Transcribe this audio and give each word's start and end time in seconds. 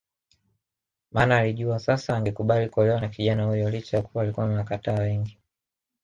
Maana 1.11 1.37
alijua 1.37 1.79
sasa 1.79 2.17
angekubali 2.17 2.69
kuolewa 2.69 3.01
na 3.01 3.07
kijana 3.09 3.45
huyo 3.45 3.69
licha 3.69 3.97
ya 3.97 4.03
kuwa 4.03 4.23
alikuwa 4.23 4.45
amewakatata 4.45 4.93
wengi 5.01 5.37